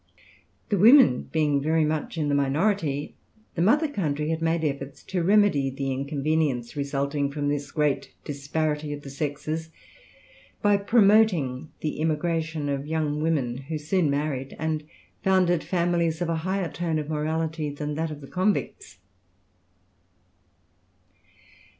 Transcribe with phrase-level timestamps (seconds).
[0.69, 3.13] The women being very much in the minority,
[3.53, 8.93] the mother country had made efforts to remedy the inconvenience resulting from this great disparity
[8.93, 9.69] of the sexes,
[10.59, 14.85] by promoting the immigration of young women, who soon married and
[15.23, 18.97] founded families of a higher tone of morality than that of the convicts.